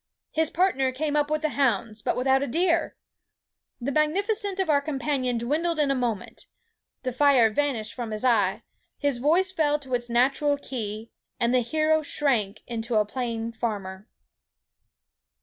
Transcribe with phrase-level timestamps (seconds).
[0.31, 2.95] His partner came up with the hounds, but without a deer!
[3.79, 6.47] The magnificence of our companion dwindled in a moment.
[7.03, 8.63] The fire vanished from his eye;
[8.97, 14.07] his voice fell to its natural key; and the hero shrank into a plain farmer."